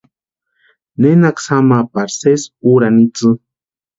Nenaksï 1.01 1.45
jamaa 1.55 1.83
pari 1.93 2.13
sési 2.19 2.51
úrani 2.73 3.01
itsï. 3.05 3.29